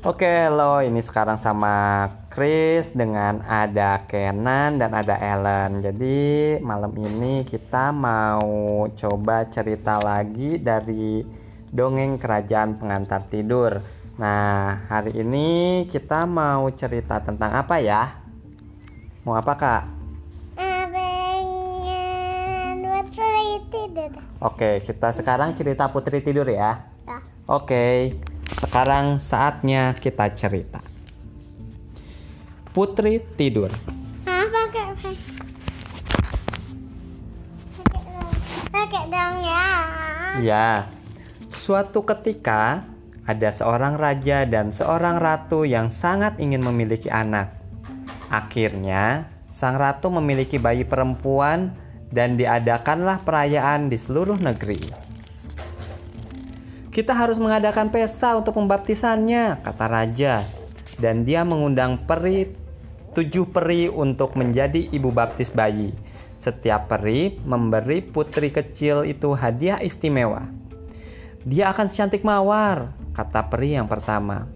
[0.00, 0.80] Oke, hello.
[0.80, 5.84] Ini sekarang sama Chris dengan ada Kenan dan ada Ellen.
[5.84, 11.20] Jadi malam ini kita mau coba cerita lagi dari
[11.68, 13.84] dongeng kerajaan pengantar tidur.
[14.16, 18.24] Nah, hari ini kita mau cerita tentang apa ya?
[19.28, 19.82] Mau apa kak?
[20.56, 21.44] pengen
[22.88, 24.16] putri tidur.
[24.40, 26.88] Oke, kita sekarang cerita putri tidur ya.
[27.04, 27.20] Ya.
[27.44, 28.16] Oke,
[28.58, 30.82] sekarang saatnya kita cerita.
[32.74, 33.70] Putri tidur.
[34.26, 35.14] Pakai.
[38.70, 39.66] Pakai dong ya.
[40.40, 40.70] Ya,
[41.50, 42.86] suatu ketika
[43.26, 47.54] ada seorang raja dan seorang ratu yang sangat ingin memiliki anak.
[48.30, 51.74] Akhirnya, sang ratu memiliki bayi perempuan
[52.14, 55.09] dan diadakanlah perayaan di seluruh negeri.
[56.90, 60.42] Kita harus mengadakan pesta untuk membaptisannya, kata raja.
[60.98, 62.50] Dan dia mengundang peri,
[63.14, 65.94] tujuh peri untuk menjadi ibu baptis bayi.
[66.42, 70.50] Setiap peri memberi putri kecil itu hadiah istimewa.
[71.46, 74.50] Dia akan secantik mawar, kata peri yang pertama.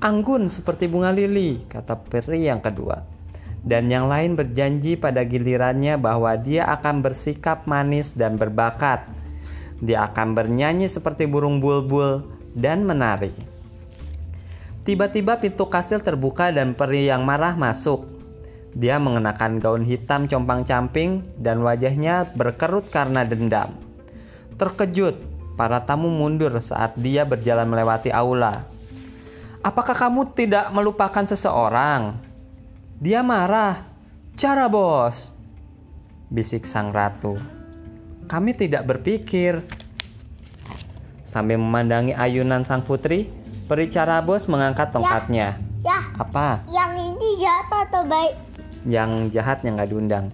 [0.00, 3.04] Anggun seperti bunga lili, kata peri yang kedua.
[3.60, 9.25] Dan yang lain berjanji pada gilirannya bahwa dia akan bersikap manis dan berbakat.
[9.80, 12.24] Dia akan bernyanyi seperti burung bulbul
[12.56, 13.32] dan menari.
[14.86, 18.06] Tiba-tiba pintu kastil terbuka dan peri yang marah masuk.
[18.76, 23.74] Dia mengenakan gaun hitam compang-camping dan wajahnya berkerut karena dendam.
[24.56, 25.16] Terkejut,
[25.58, 28.68] para tamu mundur saat dia berjalan melewati aula.
[29.64, 32.20] Apakah kamu tidak melupakan seseorang?
[33.02, 33.82] Dia marah.
[34.36, 35.32] Cara bos,
[36.30, 37.55] bisik sang ratu.
[38.26, 39.62] Kami tidak berpikir.
[41.22, 43.30] Sambil memandangi ayunan sang putri,
[43.70, 45.62] peri Carabos mengangkat tongkatnya.
[45.86, 46.66] Ya, Apa?
[46.66, 48.34] yang ini jatuh atau baik?
[48.82, 50.26] Yang jahat yang gak diundang.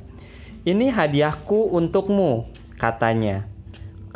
[0.64, 2.48] Ini hadiahku untukmu,
[2.80, 3.44] katanya.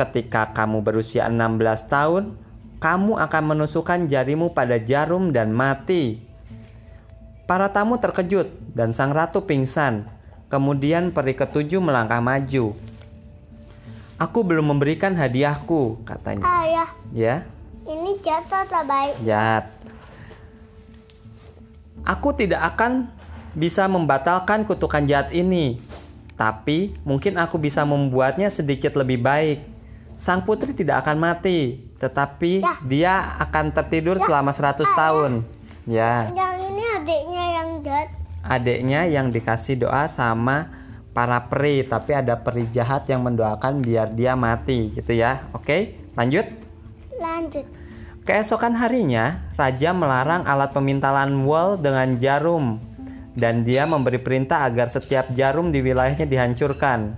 [0.00, 2.24] Ketika kamu berusia 16 tahun,
[2.80, 6.24] kamu akan menusukkan jarimu pada jarum dan mati.
[7.44, 10.08] Para tamu terkejut dan sang ratu pingsan.
[10.48, 12.72] Kemudian peri ketujuh melangkah maju.
[14.16, 16.40] Aku belum memberikan hadiahku, katanya.
[16.42, 17.44] Ayah, Ya,
[17.84, 19.20] ini jatuh atau baik?
[19.20, 19.68] jahat.
[22.00, 23.12] Aku tidak akan
[23.52, 25.82] bisa membatalkan kutukan jahat ini,
[26.32, 29.58] tapi mungkin aku bisa membuatnya sedikit lebih baik.
[30.16, 32.72] Sang putri tidak akan mati, tetapi Ya.
[32.80, 35.44] dia akan tertidur selama 100 tahun.
[35.84, 38.08] Ya, Yang ini adiknya yang jahat.
[38.42, 40.72] adiknya yang dikasih doa sama
[41.16, 45.48] para peri, tapi ada peri jahat yang mendoakan biar dia mati gitu ya.
[45.56, 46.44] Oke, lanjut.
[47.16, 47.64] Lanjut.
[48.28, 52.76] Keesokan harinya, raja melarang alat pemintalan wol dengan jarum
[53.32, 57.16] dan dia memberi perintah agar setiap jarum di wilayahnya dihancurkan.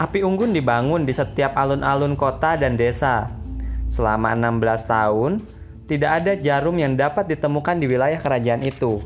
[0.00, 3.28] Api unggun dibangun di setiap alun-alun kota dan desa.
[3.90, 5.32] Selama 16 tahun,
[5.90, 9.02] tidak ada jarum yang dapat ditemukan di wilayah kerajaan itu.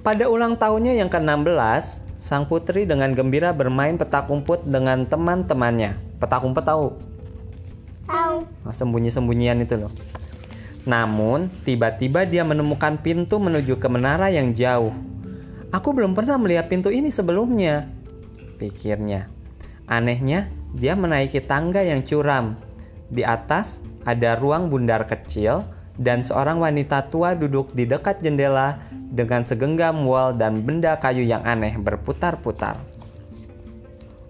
[0.00, 5.96] Pada ulang tahunnya yang ke-16, sang putri dengan gembira bermain petak umpet dengan teman-temannya.
[6.20, 6.92] Petak umpet tahu?
[8.04, 8.36] Tahu.
[8.68, 9.88] Nah, sembunyi-sembunyian itu loh.
[10.84, 14.92] Namun, tiba-tiba dia menemukan pintu menuju ke menara yang jauh.
[15.72, 17.88] Aku belum pernah melihat pintu ini sebelumnya,
[18.60, 19.32] pikirnya.
[19.88, 22.60] Anehnya, dia menaiki tangga yang curam.
[23.08, 25.64] Di atas ada ruang bundar kecil
[25.98, 28.78] dan seorang wanita tua duduk di dekat jendela
[29.10, 32.78] dengan segenggam wol dan benda kayu yang aneh berputar-putar.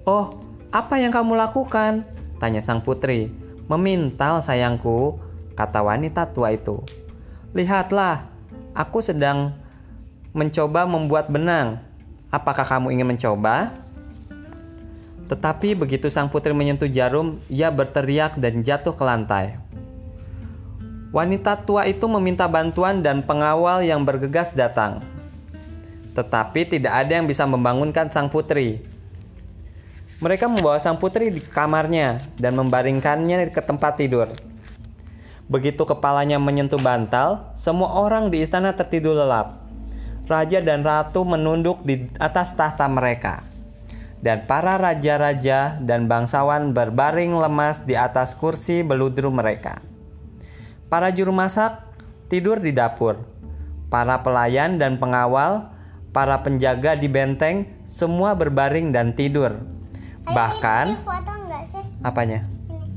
[0.09, 0.41] Oh,
[0.73, 2.09] apa yang kamu lakukan?
[2.41, 3.29] Tanya sang putri.
[3.69, 5.21] Memintal sayangku,
[5.53, 6.81] kata wanita tua itu.
[7.53, 8.25] Lihatlah,
[8.73, 9.53] aku sedang
[10.33, 11.85] mencoba membuat benang.
[12.33, 13.77] Apakah kamu ingin mencoba?
[15.29, 19.61] Tetapi begitu sang putri menyentuh jarum, ia berteriak dan jatuh ke lantai.
[21.09, 25.01] Wanita tua itu meminta bantuan dan pengawal yang bergegas datang.
[26.13, 28.85] Tetapi tidak ada yang bisa membangunkan sang putri.
[30.21, 34.29] Mereka membawa sang putri di kamarnya dan membaringkannya ke tempat tidur.
[35.49, 39.65] Begitu kepalanya menyentuh bantal, semua orang di istana tertidur lelap.
[40.29, 43.49] Raja dan ratu menunduk di atas tahta mereka.
[44.21, 49.88] Dan para raja-raja dan bangsawan berbaring lemas di atas kursi beludru mereka.
[50.89, 51.85] Para juru masak
[52.29, 53.21] tidur di dapur.
[53.89, 55.69] Para pelayan dan pengawal,
[56.13, 59.61] para penjaga di benteng, semua berbaring dan tidur.
[60.25, 61.85] Bahkan Ini foto enggak sih?
[62.05, 62.41] apanya?
[62.69, 62.89] Ini.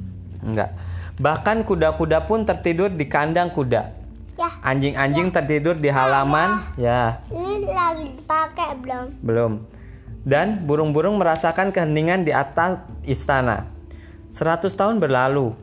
[0.43, 0.69] Enggak.
[1.15, 3.99] Bahkan kuda-kuda pun tertidur di kandang kuda.
[4.65, 6.65] Anjing-anjing tertidur di halaman.
[6.73, 9.05] Ya, Ini lagi dipakai belum?
[9.21, 9.51] belum.
[10.25, 13.69] Dan burung-burung merasakan keheningan di atas istana.
[14.33, 15.53] Seratus tahun berlalu.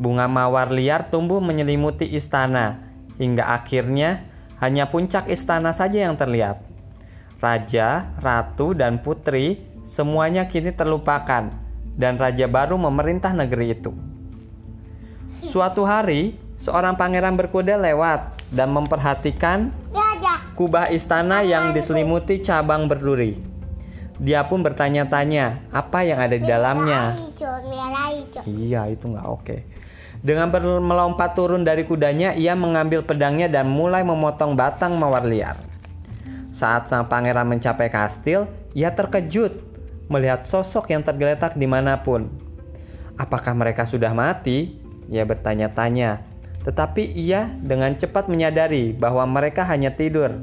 [0.00, 2.80] Bunga mawar liar tumbuh menyelimuti istana.
[3.20, 4.24] Hingga akhirnya
[4.56, 6.64] hanya puncak istana saja yang terlihat.
[7.36, 11.52] Raja, ratu, dan putri semuanya kini terlupakan.
[12.00, 13.92] Dan raja baru memerintah negeri itu.
[15.52, 19.68] Suatu hari, seorang pangeran berkuda lewat dan memperhatikan
[20.56, 23.36] kubah istana yang diselimuti cabang berduri.
[24.20, 27.16] Dia pun bertanya-tanya apa yang ada di dalamnya.
[28.44, 29.56] Iya, itu nggak oke.
[30.20, 30.52] Dengan
[30.84, 35.56] melompat turun dari kudanya, ia mengambil pedangnya dan mulai memotong batang mawar liar.
[36.52, 38.44] Saat sang pangeran mencapai kastil,
[38.76, 39.64] ia terkejut
[40.12, 42.28] melihat sosok yang tergeletak di mana pun.
[43.16, 44.76] Apakah mereka sudah mati?
[45.08, 46.20] Ia bertanya-tanya.
[46.68, 50.36] Tetapi ia dengan cepat menyadari bahwa mereka hanya tidur.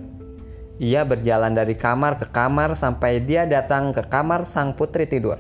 [0.82, 5.38] Ia berjalan dari kamar ke kamar sampai dia datang ke kamar sang putri tidur.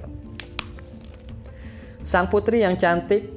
[2.05, 3.36] Sang putri yang cantik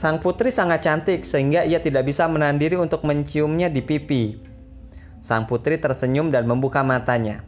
[0.00, 4.40] Sang putri sangat cantik sehingga ia tidak bisa menahan diri untuk menciumnya di pipi.
[5.20, 7.44] Sang putri tersenyum dan membuka matanya.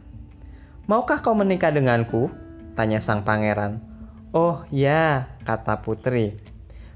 [0.85, 2.29] Maukah kau menikah denganku?
[2.77, 3.81] Tanya sang pangeran.
[4.37, 6.37] Oh ya, kata putri.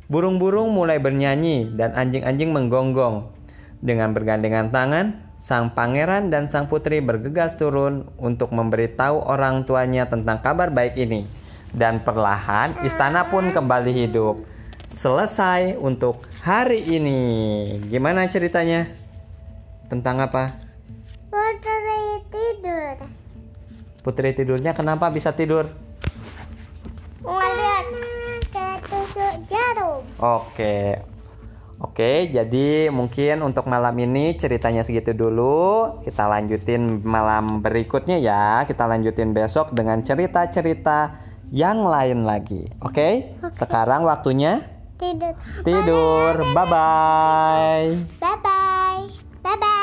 [0.05, 3.33] Burung-burung mulai bernyanyi dan anjing-anjing menggonggong.
[3.81, 10.37] Dengan bergandengan tangan, sang pangeran dan sang putri bergegas turun untuk memberitahu orang tuanya tentang
[10.37, 11.25] kabar baik ini.
[11.73, 14.56] Dan perlahan istana pun kembali hidup.
[14.97, 17.21] Selesai untuk hari ini.
[17.85, 18.89] Gimana ceritanya?
[19.93, 20.57] Tentang apa?
[21.29, 23.05] Putri tidur.
[24.01, 25.69] Putri tidurnya kenapa bisa tidur?
[27.21, 27.85] Ngeliat
[28.49, 30.01] ketusuk jarum.
[30.17, 30.97] Oke.
[31.77, 36.01] Oke, jadi mungkin untuk malam ini ceritanya segitu dulu.
[36.01, 38.65] Kita lanjutin malam berikutnya ya.
[38.65, 41.21] Kita lanjutin besok dengan cerita-cerita
[41.53, 42.65] yang lain lagi.
[42.81, 43.37] Oke?
[43.53, 45.33] Sekarang waktunya tidur.
[45.63, 46.35] Tidur.
[46.53, 49.07] Bye bye bye bye
[49.43, 49.76] bye bye